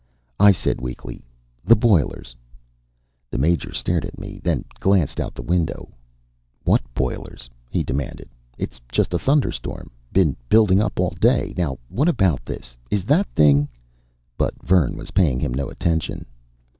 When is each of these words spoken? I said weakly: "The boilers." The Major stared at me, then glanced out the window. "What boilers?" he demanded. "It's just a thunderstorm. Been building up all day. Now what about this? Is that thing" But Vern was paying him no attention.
I 0.39 0.51
said 0.51 0.81
weakly: 0.81 1.23
"The 1.63 1.75
boilers." 1.75 2.35
The 3.29 3.37
Major 3.37 3.71
stared 3.71 4.03
at 4.03 4.17
me, 4.17 4.41
then 4.43 4.65
glanced 4.79 5.19
out 5.19 5.35
the 5.35 5.43
window. 5.43 5.89
"What 6.63 6.81
boilers?" 6.95 7.51
he 7.69 7.83
demanded. 7.83 8.27
"It's 8.57 8.81
just 8.91 9.13
a 9.13 9.19
thunderstorm. 9.19 9.91
Been 10.11 10.35
building 10.49 10.81
up 10.81 10.99
all 10.99 11.13
day. 11.21 11.53
Now 11.55 11.77
what 11.87 12.07
about 12.07 12.43
this? 12.45 12.75
Is 12.89 13.03
that 13.03 13.27
thing" 13.35 13.69
But 14.39 14.55
Vern 14.63 14.97
was 14.97 15.11
paying 15.11 15.39
him 15.39 15.53
no 15.53 15.69
attention. 15.69 16.25